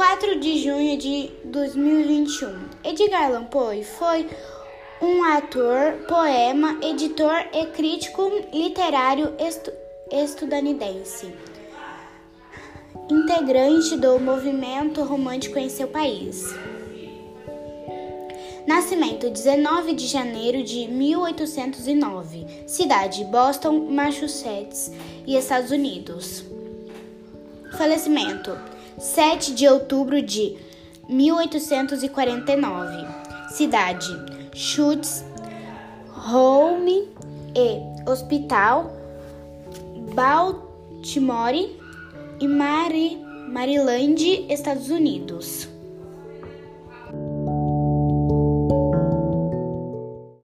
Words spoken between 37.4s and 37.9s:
e